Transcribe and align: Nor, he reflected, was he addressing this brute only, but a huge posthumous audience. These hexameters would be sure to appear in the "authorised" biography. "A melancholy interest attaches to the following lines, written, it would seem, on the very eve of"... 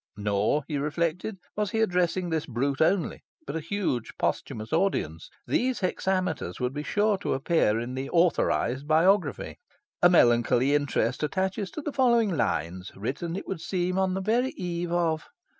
Nor, 0.17 0.63
he 0.67 0.79
reflected, 0.79 1.37
was 1.55 1.69
he 1.69 1.79
addressing 1.79 2.31
this 2.31 2.47
brute 2.47 2.81
only, 2.81 3.21
but 3.45 3.55
a 3.55 3.59
huge 3.59 4.13
posthumous 4.17 4.73
audience. 4.73 5.29
These 5.45 5.81
hexameters 5.81 6.59
would 6.59 6.73
be 6.73 6.81
sure 6.81 7.19
to 7.19 7.35
appear 7.35 7.79
in 7.79 7.93
the 7.93 8.09
"authorised" 8.09 8.87
biography. 8.87 9.59
"A 10.01 10.09
melancholy 10.09 10.73
interest 10.73 11.21
attaches 11.21 11.69
to 11.73 11.83
the 11.83 11.93
following 11.93 12.35
lines, 12.35 12.91
written, 12.95 13.35
it 13.35 13.47
would 13.47 13.61
seem, 13.61 13.99
on 13.99 14.15
the 14.15 14.21
very 14.21 14.55
eve 14.57 14.91
of"... 14.91 15.27